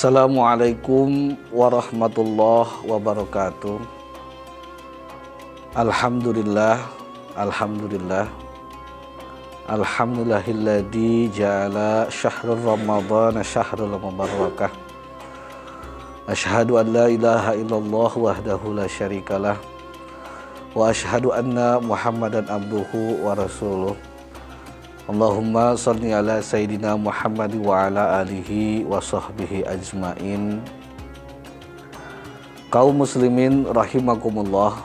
Assalamualaikum 0.00 1.36
warahmatullahi 1.52 2.88
wabarakatuh. 2.88 3.76
Alhamdulillah, 5.76 6.80
Alhamdulillah. 7.36 8.24
Alhamdulillahilladzi 9.68 11.36
ja'ala 11.36 12.08
syahrul 12.08 12.64
Ramadan 12.64 13.44
syahrul 13.44 14.00
mubarakah. 14.00 14.72
Asyhadu 16.32 16.80
an 16.80 16.96
la 16.96 17.12
ilaha 17.12 17.52
illallah 17.52 18.12
wahdahu 18.16 18.72
la 18.72 18.88
syarikalah 18.88 19.60
wa 20.72 20.88
asyhadu 20.88 21.36
anna 21.36 21.76
Muhammadan 21.76 22.48
abduhu 22.48 23.20
wa 23.20 23.36
rasuluh. 23.36 23.92
Allahumma 25.08 25.72
salli 25.80 26.12
ala 26.12 26.44
sayyidina 26.44 26.92
Muhammad 27.00 27.56
wa 27.56 27.88
ala 27.88 28.20
alihi 28.20 28.84
wa 28.84 29.00
sahbihi 29.00 29.64
ajmain. 29.64 30.60
Kaum 32.68 33.00
muslimin 33.00 33.64
rahimakumullah. 33.72 34.76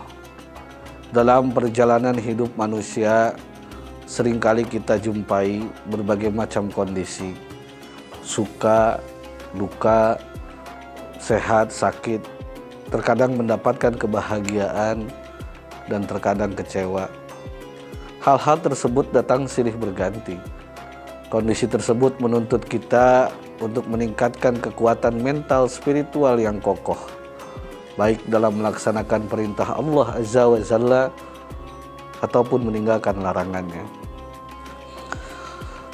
Dalam 1.11 1.51
perjalanan 1.51 2.15
hidup 2.15 2.51
manusia, 2.55 3.35
sering 4.07 4.39
kali 4.39 4.63
kita 4.63 4.95
jumpai 4.99 5.67
berbagai 5.91 6.31
macam 6.31 6.71
kondisi, 6.71 7.35
suka, 8.23 9.03
duka, 9.51 10.15
sehat, 11.19 11.75
sakit, 11.75 12.23
terkadang 12.87 13.35
mendapatkan 13.35 13.95
kebahagiaan, 13.95 15.07
dan 15.91 16.01
terkadang 16.09 16.53
kecewa. 16.55 17.09
Hal-hal 18.25 18.57
tersebut 18.57 19.13
datang 19.13 19.45
silih 19.45 19.77
berganti. 19.77 20.41
Kondisi 21.29 21.69
tersebut 21.69 22.17
menuntut 22.17 22.65
kita 22.65 23.29
untuk 23.61 23.85
meningkatkan 23.85 24.57
kekuatan 24.57 25.21
mental 25.21 25.69
spiritual 25.69 26.41
yang 26.41 26.57
kokoh 26.57 26.97
baik 27.95 28.19
dalam 28.27 28.59
melaksanakan 28.59 29.27
perintah 29.31 29.75
Allah 29.75 30.19
Azza 30.19 30.43
wa 30.47 30.59
Jalla 30.59 31.03
ataupun 32.19 32.67
meninggalkan 32.67 33.19
larangannya. 33.23 33.83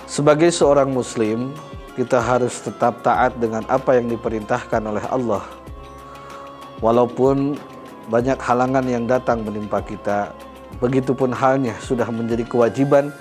Sebagai 0.09 0.51
seorang 0.51 0.91
muslim, 0.91 1.55
kita 1.95 2.19
harus 2.19 2.59
tetap 2.59 2.99
taat 3.05 3.37
dengan 3.39 3.63
apa 3.71 3.95
yang 3.95 4.11
diperintahkan 4.11 4.81
oleh 4.83 5.05
Allah. 5.07 5.45
Walaupun 6.83 7.55
banyak 8.09 8.35
halangan 8.41 8.85
yang 8.89 9.05
datang 9.07 9.45
menimpa 9.45 9.79
kita, 9.85 10.35
begitupun 10.81 11.31
halnya 11.31 11.77
sudah 11.79 12.09
menjadi 12.09 12.43
kewajiban 12.43 13.13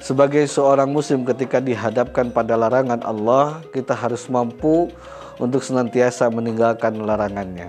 sebagai 0.00 0.48
seorang 0.48 0.88
muslim 0.88 1.28
ketika 1.28 1.60
dihadapkan 1.60 2.32
pada 2.32 2.56
larangan 2.56 3.04
Allah, 3.04 3.60
kita 3.68 3.92
harus 3.92 4.24
mampu 4.32 4.88
untuk 5.36 5.60
senantiasa 5.60 6.32
meninggalkan 6.32 6.96
larangannya. 7.04 7.68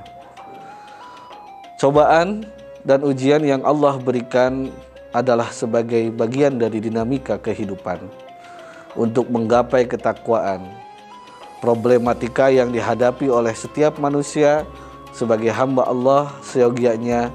Cobaan 1.75 2.47
dan 2.87 3.03
ujian 3.03 3.43
yang 3.43 3.67
Allah 3.67 3.99
berikan 3.99 4.71
adalah 5.11 5.51
sebagai 5.51 6.07
bagian 6.15 6.55
dari 6.55 6.79
dinamika 6.79 7.35
kehidupan 7.35 7.99
untuk 8.95 9.27
menggapai 9.27 9.83
ketakwaan. 9.83 10.63
Problematika 11.59 12.47
yang 12.47 12.71
dihadapi 12.71 13.27
oleh 13.27 13.51
setiap 13.51 13.99
manusia 13.99 14.63
sebagai 15.11 15.51
hamba 15.51 15.83
Allah 15.83 16.31
seyogianya 16.41 17.29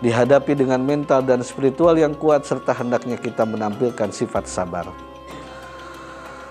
dihadapi 0.00 0.56
dengan 0.56 0.80
mental 0.80 1.20
dan 1.20 1.44
spiritual 1.44 1.96
yang 1.96 2.16
kuat 2.16 2.48
serta 2.48 2.72
hendaknya 2.72 3.20
kita 3.20 3.44
menampilkan 3.44 4.08
sifat 4.12 4.48
sabar. 4.48 4.88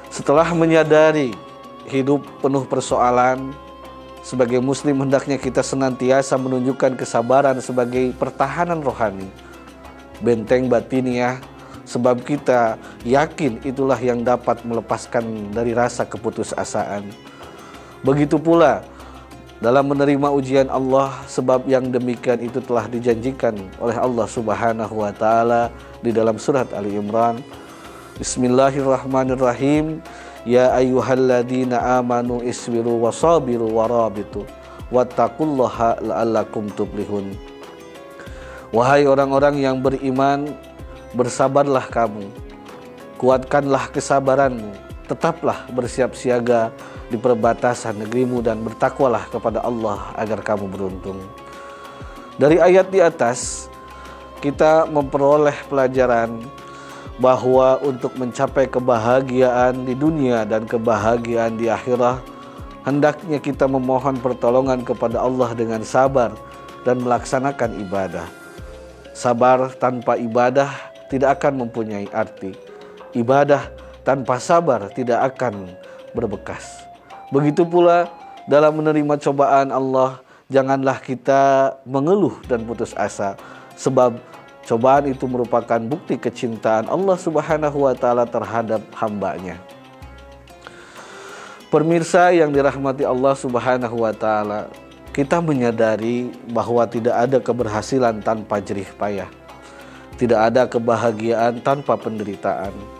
Setelah 0.10 0.54
menyadari 0.54 1.34
hidup 1.90 2.26
penuh 2.42 2.66
persoalan, 2.70 3.54
sebagai 4.22 4.62
muslim 4.62 5.02
hendaknya 5.02 5.42
kita 5.42 5.66
senantiasa 5.66 6.38
menunjukkan 6.38 6.94
kesabaran 6.98 7.58
sebagai 7.62 8.14
pertahanan 8.14 8.86
rohani. 8.86 9.30
Benteng 10.22 10.70
batiniah 10.70 11.42
sebab 11.90 12.22
kita 12.22 12.78
yakin 13.02 13.66
itulah 13.66 13.98
yang 13.98 14.22
dapat 14.22 14.62
melepaskan 14.62 15.50
dari 15.50 15.74
rasa 15.74 16.06
keputusasaan. 16.06 17.10
Begitu 18.06 18.38
pula 18.38 18.86
dalam 19.60 19.92
menerima 19.92 20.32
ujian 20.32 20.72
Allah 20.72 21.12
sebab 21.28 21.68
yang 21.68 21.92
demikian 21.92 22.40
itu 22.40 22.64
telah 22.64 22.88
dijanjikan 22.88 23.60
oleh 23.84 23.96
Allah 24.00 24.24
Subhanahu 24.24 25.04
wa 25.04 25.12
taala 25.12 25.68
di 26.00 26.16
dalam 26.16 26.40
surat 26.40 26.72
Ali 26.72 26.96
Imran. 26.96 27.44
Bismillahirrahmanirrahim. 28.24 30.00
Ya 30.48 30.72
ayyuhalladzina 30.72 32.00
amanu 32.00 32.40
isbiru 32.40 33.04
wasabiru 33.04 33.68
warabitu 33.76 34.48
wattaqullaha 34.96 36.00
la'allakum 36.08 36.72
tuflihun. 36.80 37.36
Wahai 38.72 39.04
orang-orang 39.12 39.60
yang 39.60 39.84
beriman, 39.84 40.56
bersabarlah 41.12 41.84
kamu. 41.92 42.32
Kuatkanlah 43.20 43.92
kesabaranmu. 43.92 44.72
Tetaplah 45.12 45.68
bersiap 45.76 46.16
siaga 46.16 46.72
di 47.10 47.18
perbatasan 47.18 48.06
negerimu 48.06 48.46
dan 48.46 48.62
bertakwalah 48.62 49.26
kepada 49.28 49.66
Allah 49.66 50.14
agar 50.16 50.46
kamu 50.46 50.70
beruntung. 50.70 51.18
Dari 52.40 52.62
ayat 52.62 52.88
di 52.94 53.04
atas 53.04 53.68
kita 54.40 54.88
memperoleh 54.88 55.58
pelajaran 55.68 56.40
bahwa 57.20 57.76
untuk 57.84 58.16
mencapai 58.16 58.72
kebahagiaan 58.72 59.84
di 59.84 59.92
dunia 59.92 60.48
dan 60.48 60.64
kebahagiaan 60.64 61.60
di 61.60 61.68
akhirat 61.68 62.24
hendaknya 62.88 63.44
kita 63.44 63.68
memohon 63.68 64.16
pertolongan 64.24 64.88
kepada 64.88 65.20
Allah 65.20 65.52
dengan 65.52 65.84
sabar 65.84 66.32
dan 66.88 67.04
melaksanakan 67.04 67.76
ibadah. 67.84 68.28
Sabar 69.12 69.68
tanpa 69.76 70.16
ibadah 70.16 70.72
tidak 71.12 71.44
akan 71.44 71.68
mempunyai 71.68 72.08
arti. 72.16 72.56
Ibadah 73.12 73.68
tanpa 74.08 74.40
sabar 74.40 74.88
tidak 74.96 75.36
akan 75.36 75.76
berbekas. 76.16 76.89
Begitu 77.30 77.66
pula 77.66 78.10
dalam 78.50 78.78
menerima 78.82 79.22
cobaan 79.22 79.70
Allah, 79.70 80.22
janganlah 80.50 80.98
kita 80.98 81.76
mengeluh 81.86 82.42
dan 82.50 82.66
putus 82.66 82.98
asa 82.98 83.38
sebab 83.78 84.18
Cobaan 84.70 85.10
itu 85.10 85.26
merupakan 85.26 85.82
bukti 85.82 86.14
kecintaan 86.14 86.94
Allah 86.94 87.18
Subhanahu 87.18 87.90
wa 87.90 87.94
taala 87.98 88.30
terhadap 88.30 88.86
hambanya. 89.02 89.58
Pemirsa 91.74 92.30
yang 92.30 92.54
dirahmati 92.54 93.02
Allah 93.02 93.34
Subhanahu 93.34 94.06
wa 94.06 94.14
taala, 94.14 94.70
kita 95.10 95.42
menyadari 95.42 96.30
bahwa 96.54 96.86
tidak 96.86 97.18
ada 97.18 97.42
keberhasilan 97.42 98.22
tanpa 98.22 98.62
jerih 98.62 98.86
payah. 98.94 99.26
Tidak 100.22 100.38
ada 100.38 100.70
kebahagiaan 100.70 101.66
tanpa 101.66 101.98
penderitaan. 101.98 102.99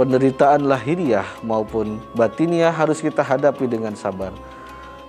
Penderitaan 0.00 0.64
lahiriah 0.64 1.28
maupun 1.44 2.00
batiniah 2.16 2.72
harus 2.72 3.04
kita 3.04 3.20
hadapi 3.20 3.68
dengan 3.68 3.92
sabar. 3.92 4.32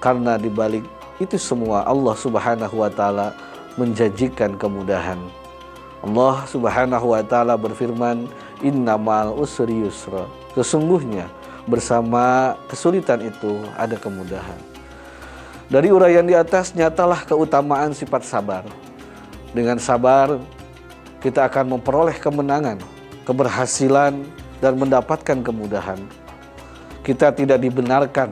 Karena 0.03 0.35
di 0.35 0.52
balik 0.52 0.84
itu 1.16 1.40
semua 1.40 1.88
Allah 1.88 2.12
Subhanahu 2.12 2.75
wa 2.75 2.91
taala 2.91 3.31
menjanjikan 3.80 4.59
kemudahan. 4.59 5.16
Allah 6.03 6.44
Subhanahu 6.44 7.16
wa 7.16 7.24
taala 7.24 7.56
berfirman, 7.56 8.28
"Innamal 8.59 9.31
usri 9.40 9.80
yusra." 9.80 10.28
Sesungguhnya 10.59 11.31
bersama 11.72 12.59
kesulitan 12.68 13.24
itu 13.24 13.63
ada 13.80 13.95
kemudahan. 13.95 14.60
Dari 15.71 15.88
uraian 15.88 16.27
di 16.27 16.36
atas 16.36 16.75
nyatalah 16.75 17.24
keutamaan 17.24 17.95
sifat 17.95 18.27
sabar. 18.27 18.68
Dengan 19.56 19.80
sabar 19.80 20.36
kita 21.24 21.48
akan 21.48 21.80
memperoleh 21.80 22.19
kemenangan, 22.19 22.75
keberhasilan 23.24 24.41
dan 24.62 24.78
mendapatkan 24.78 25.42
kemudahan. 25.42 26.00
Kita 27.02 27.34
tidak 27.34 27.60
dibenarkan 27.60 28.31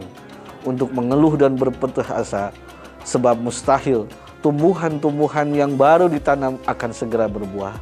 untuk 0.63 0.93
mengeluh 0.93 1.35
dan 1.35 1.57
berputus 1.57 2.05
asa 2.07 2.53
sebab 3.01 3.41
mustahil 3.41 4.05
tumbuhan-tumbuhan 4.45 5.49
yang 5.51 5.75
baru 5.75 6.07
ditanam 6.07 6.61
akan 6.69 6.91
segera 6.93 7.25
berbuah. 7.27 7.75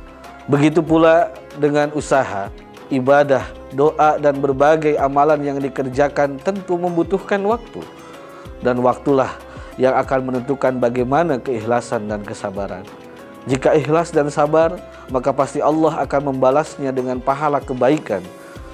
Begitu 0.47 0.79
pula 0.79 1.27
dengan 1.59 1.91
usaha, 1.91 2.47
ibadah, 2.87 3.43
doa, 3.75 4.15
dan 4.15 4.39
berbagai 4.39 4.95
amalan 4.95 5.43
yang 5.43 5.57
dikerjakan 5.59 6.39
tentu 6.39 6.79
membutuhkan 6.79 7.43
waktu. 7.43 7.83
Dan 8.63 8.79
waktulah 8.81 9.37
yang 9.77 9.93
akan 9.99 10.33
menentukan 10.33 10.79
bagaimana 10.81 11.37
keikhlasan 11.37 12.09
dan 12.09 12.23
kesabaran. 12.25 12.87
Jika 13.47 13.73
ikhlas 13.79 14.11
dan 14.11 14.27
sabar, 14.27 14.75
maka 15.07 15.31
pasti 15.31 15.63
Allah 15.63 16.03
akan 16.03 16.35
membalasnya 16.35 16.91
dengan 16.91 17.23
pahala 17.23 17.63
kebaikan 17.63 18.19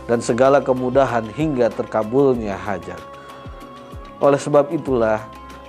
dan 0.10 0.20
segala 0.20 0.60
kemudahan 0.60 1.30
hingga 1.30 1.70
terkabulnya 1.70 2.58
hajat. 2.58 3.00
Oleh 4.18 4.42
sebab 4.42 4.74
itulah, 4.74 5.22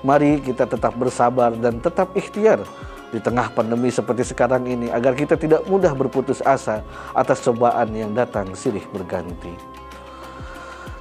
Mari 0.04 0.36
kita 0.44 0.68
tetap 0.68 0.92
bersabar 1.00 1.56
dan 1.56 1.80
tetap 1.80 2.12
ikhtiar 2.12 2.60
di 3.08 3.16
tengah 3.24 3.48
pandemi 3.56 3.88
seperti 3.88 4.36
sekarang 4.36 4.68
ini 4.68 4.92
agar 4.92 5.16
kita 5.16 5.32
tidak 5.32 5.64
mudah 5.64 5.96
berputus 5.96 6.44
asa 6.44 6.84
atas 7.16 7.40
cobaan 7.40 7.88
yang 7.96 8.12
datang 8.12 8.52
silih 8.52 8.84
berganti. 8.92 9.56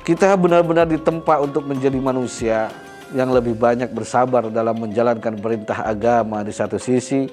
Kita 0.07 0.39
benar-benar 0.39 0.87
ditempa 0.87 1.43
untuk 1.43 1.67
menjadi 1.67 1.99
manusia 1.99 2.71
yang 3.11 3.27
lebih 3.35 3.59
banyak 3.59 3.91
bersabar 3.91 4.47
dalam 4.47 4.79
menjalankan 4.79 5.35
perintah 5.35 5.83
agama 5.83 6.39
di 6.39 6.55
satu 6.55 6.79
sisi 6.79 7.27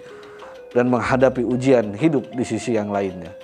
dan 0.70 0.87
menghadapi 0.87 1.43
ujian 1.43 1.94
hidup 1.94 2.31
di 2.31 2.44
sisi 2.46 2.78
yang 2.78 2.90
lainnya. 2.90 3.34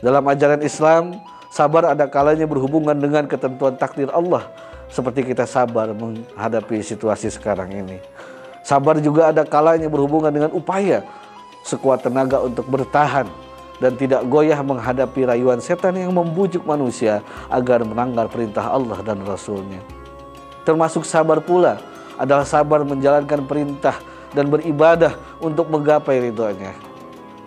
Dalam 0.00 0.24
ajaran 0.24 0.64
Islam, 0.64 1.20
sabar 1.52 1.92
ada 1.92 2.08
kalanya 2.08 2.48
berhubungan 2.48 2.96
dengan 2.96 3.28
ketentuan 3.28 3.76
takdir 3.76 4.08
Allah 4.12 4.48
seperti 4.88 5.28
kita 5.32 5.44
sabar 5.44 5.92
menghadapi 5.92 6.80
situasi 6.80 7.28
sekarang 7.28 7.70
ini. 7.70 8.00
Sabar 8.64 9.00
juga 9.00 9.32
ada 9.32 9.44
kalanya 9.44 9.88
berhubungan 9.88 10.32
dengan 10.32 10.50
upaya 10.52 11.04
sekuat 11.64 12.04
tenaga 12.04 12.40
untuk 12.40 12.64
bertahan 12.68 13.28
dan 13.80 13.96
tidak 13.96 14.24
goyah 14.28 14.60
menghadapi 14.60 15.24
rayuan 15.24 15.60
setan 15.60 15.96
yang 15.96 16.12
membujuk 16.12 16.64
manusia 16.68 17.24
agar 17.48 17.80
melanggar 17.84 18.28
perintah 18.28 18.68
Allah 18.68 19.00
dan 19.00 19.24
Rasulnya. 19.24 19.80
Termasuk 20.68 21.08
sabar 21.08 21.40
pula 21.40 21.80
adalah 22.20 22.44
sabar 22.44 22.84
menjalankan 22.84 23.48
perintah 23.48 23.96
dan 24.34 24.50
beribadah 24.50 25.14
untuk 25.42 25.70
menggapai 25.70 26.30
ridhonya. 26.30 26.74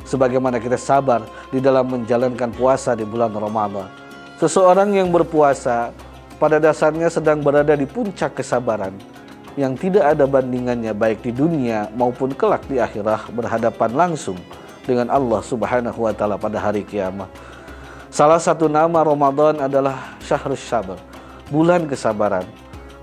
Sebagaimana 0.03 0.59
kita 0.59 0.75
sabar 0.75 1.23
di 1.47 1.63
dalam 1.63 1.87
menjalankan 1.87 2.51
puasa 2.51 2.91
di 2.91 3.07
bulan 3.07 3.31
Ramadan. 3.31 3.87
Seseorang 4.35 4.91
yang 4.91 5.07
berpuasa 5.07 5.95
pada 6.35 6.59
dasarnya 6.59 7.07
sedang 7.07 7.39
berada 7.39 7.71
di 7.71 7.87
puncak 7.87 8.35
kesabaran 8.35 8.91
yang 9.55 9.77
tidak 9.77 10.17
ada 10.17 10.25
bandingannya 10.25 10.91
baik 10.91 11.21
di 11.23 11.31
dunia 11.31 11.87
maupun 11.93 12.33
kelak 12.33 12.65
di 12.67 12.81
akhirat 12.81 13.29
berhadapan 13.31 13.91
langsung 13.93 14.35
dengan 14.83 15.07
Allah 15.07 15.39
Subhanahu 15.39 16.03
wa 16.03 16.11
taala 16.11 16.35
pada 16.35 16.59
hari 16.59 16.83
kiamat. 16.83 17.29
Salah 18.13 18.37
satu 18.37 18.69
nama 18.69 19.01
Ramadan 19.01 19.57
adalah 19.63 20.17
Syahrus 20.21 20.61
Sabar, 20.61 20.99
bulan 21.49 21.87
kesabaran. 21.89 22.45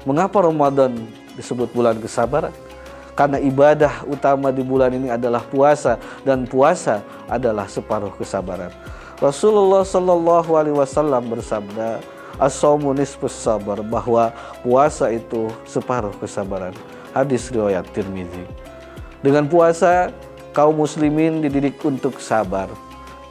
Mengapa 0.06 0.44
Ramadan 0.44 0.94
disebut 1.34 1.70
bulan 1.74 1.98
kesabaran? 1.98 2.54
Karena 3.20 3.36
ibadah 3.36 4.08
utama 4.08 4.48
di 4.48 4.64
bulan 4.64 4.96
ini 4.96 5.12
adalah 5.12 5.44
puasa 5.44 6.00
dan 6.24 6.48
puasa 6.48 7.04
adalah 7.28 7.68
separuh 7.68 8.16
kesabaran. 8.16 8.72
Rasulullah 9.20 9.84
Shallallahu 9.84 10.56
Alaihi 10.56 10.72
Wasallam 10.72 11.28
bersabda, 11.28 12.00
as-saumu 12.40 12.96
sabar 13.28 13.84
bahwa 13.84 14.32
puasa 14.64 15.12
itu 15.12 15.52
separuh 15.68 16.16
kesabaran. 16.16 16.72
Hadis 17.12 17.52
riwayat 17.52 17.84
Tirmizi. 17.92 18.48
Dengan 19.20 19.44
puasa 19.44 20.16
kaum 20.56 20.80
muslimin 20.80 21.44
dididik 21.44 21.76
untuk 21.84 22.24
sabar, 22.24 22.72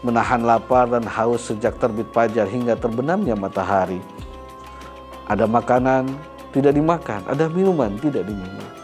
menahan 0.05 0.45
lapar 0.45 0.85
dan 0.85 1.01
haus 1.09 1.49
sejak 1.49 1.73
terbit 1.81 2.05
fajar 2.13 2.45
hingga 2.45 2.77
terbenamnya 2.77 3.33
matahari. 3.33 3.97
Ada 5.25 5.49
makanan 5.49 6.13
tidak 6.53 6.77
dimakan, 6.77 7.25
ada 7.25 7.49
minuman 7.49 7.97
tidak 7.97 8.29
diminum. 8.29 8.78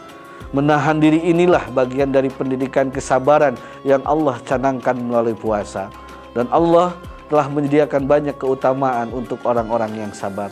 Menahan 0.54 1.02
diri 1.02 1.20
inilah 1.26 1.68
bagian 1.74 2.14
dari 2.14 2.30
pendidikan 2.30 2.88
kesabaran 2.88 3.58
yang 3.82 4.00
Allah 4.06 4.38
canangkan 4.46 4.96
melalui 4.96 5.34
puasa. 5.34 5.90
Dan 6.32 6.46
Allah 6.54 6.94
telah 7.26 7.50
menyediakan 7.50 8.06
banyak 8.06 8.36
keutamaan 8.38 9.10
untuk 9.10 9.42
orang-orang 9.42 10.06
yang 10.06 10.12
sabar. 10.14 10.48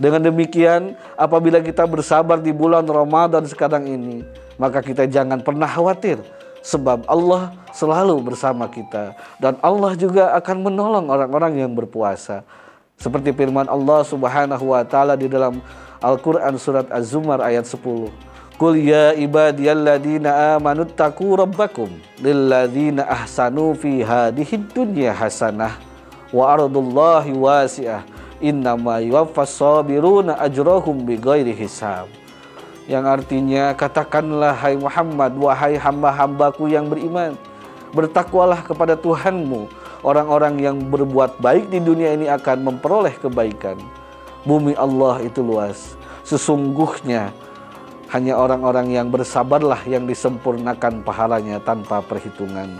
Dengan 0.00 0.24
demikian, 0.32 0.96
apabila 1.18 1.60
kita 1.60 1.84
bersabar 1.84 2.40
di 2.40 2.56
bulan 2.56 2.88
Ramadan 2.88 3.44
sekarang 3.44 3.84
ini, 3.84 4.24
maka 4.56 4.80
kita 4.80 5.04
jangan 5.04 5.44
pernah 5.44 5.68
khawatir 5.68 6.20
sebab 6.64 7.04
Allah 7.08 7.52
selalu 7.72 8.32
bersama 8.32 8.68
kita 8.68 9.16
dan 9.40 9.56
Allah 9.64 9.96
juga 9.96 10.36
akan 10.36 10.68
menolong 10.68 11.08
orang-orang 11.08 11.60
yang 11.64 11.72
berpuasa. 11.72 12.44
Seperti 13.00 13.32
firman 13.32 13.64
Allah 13.64 14.04
Subhanahu 14.04 14.76
wa 14.76 14.84
taala 14.84 15.16
di 15.16 15.24
dalam 15.24 15.64
Al-Qur'an 16.04 16.56
surat 16.60 16.84
Az-Zumar 16.92 17.40
ayat 17.40 17.64
10. 17.64 17.80
Qul 18.60 18.76
ya 18.84 19.16
ibadiyalladzina 19.16 20.60
amanu 20.60 20.84
taqu 20.84 21.32
rabbakum 21.32 21.88
lilladzina 22.20 23.08
ahsanu 23.08 23.72
fi 23.72 24.04
hadhihi 24.04 24.68
dunya 24.76 25.16
hasanah 25.16 25.80
wa 26.28 26.44
ardullahi 26.52 27.32
wasi'ah 27.32 28.04
innama 28.36 29.00
yuwaffas 29.00 29.56
sabiruna 29.56 30.36
ajrahum 30.44 31.08
bighairi 31.08 31.56
hisab 31.56 32.12
yang 32.84 33.08
artinya 33.08 33.72
katakanlah 33.72 34.52
hai 34.52 34.76
Muhammad 34.76 35.32
wahai 35.40 35.80
hamba-hambaku 35.80 36.68
yang 36.68 36.84
beriman 36.84 37.40
bertakwalah 37.94 38.62
kepada 38.62 38.94
Tuhanmu. 38.98 39.70
Orang-orang 40.00 40.56
yang 40.56 40.76
berbuat 40.88 41.38
baik 41.44 41.68
di 41.68 41.76
dunia 41.76 42.16
ini 42.16 42.24
akan 42.32 42.64
memperoleh 42.64 43.12
kebaikan. 43.20 43.76
Bumi 44.48 44.72
Allah 44.72 45.20
itu 45.20 45.44
luas. 45.44 45.92
Sesungguhnya 46.24 47.36
hanya 48.10 48.34
orang-orang 48.34 48.90
yang 48.90 49.08
bersabarlah 49.08 49.82
yang 49.86 50.06
disempurnakan 50.06 51.02
pahalanya 51.06 51.62
tanpa 51.62 52.02
perhitungan. 52.02 52.78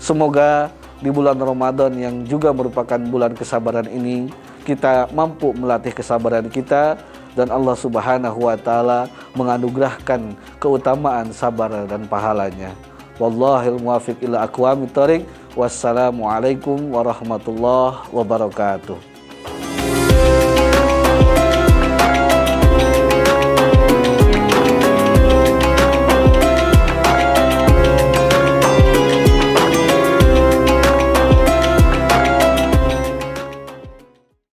Semoga 0.00 0.72
di 1.00 1.12
bulan 1.12 1.36
Ramadan 1.36 1.92
yang 1.96 2.24
juga 2.24 2.52
merupakan 2.56 2.96
bulan 2.96 3.36
kesabaran 3.36 3.88
ini 3.88 4.32
kita 4.64 5.12
mampu 5.12 5.52
melatih 5.54 5.94
kesabaran 5.94 6.48
kita 6.48 6.98
dan 7.36 7.52
Allah 7.52 7.76
Subhanahu 7.76 8.48
wa 8.48 8.56
taala 8.56 9.06
menganugerahkan 9.36 10.34
keutamaan 10.56 11.30
sabar 11.30 11.84
dan 11.84 12.08
pahalanya. 12.08 12.72
Wallahil 13.20 13.80
muwafiq 13.80 14.20
ila 14.24 14.48
aqwamit 14.48 14.92
thoriq. 14.92 15.22
Wassalamualaikum 15.56 16.92
warahmatullahi 16.92 18.12
wabarakatuh. 18.12 18.96